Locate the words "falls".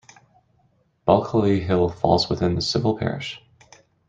1.89-2.27